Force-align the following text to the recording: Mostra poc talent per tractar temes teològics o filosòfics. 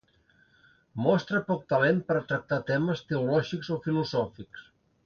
Mostra 1.07 1.43
poc 1.49 1.67
talent 1.75 2.01
per 2.09 2.17
tractar 2.33 2.61
temes 2.73 3.07
teològics 3.13 3.73
o 3.77 3.81
filosòfics. 3.87 4.69